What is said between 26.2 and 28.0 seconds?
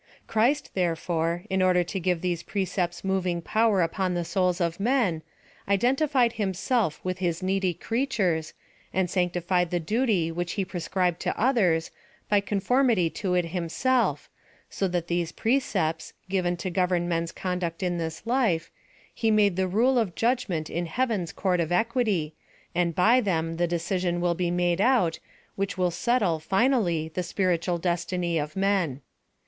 final ly, the spiritual